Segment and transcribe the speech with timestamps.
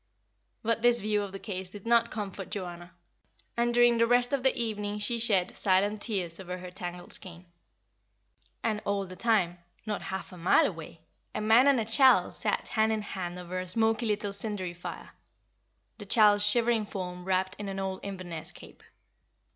[0.63, 2.95] But this view of the case did not comfort Joanna,
[3.55, 7.45] and during the rest of the evening she shed silent tears over her tangled skein.
[8.63, 11.01] And all the time, not half a mile away,
[11.35, 15.11] a man and a child sat hand in hand over a smoky little cindery fire;
[15.99, 18.81] the child's shivering form wrapped in an old Inverness cape.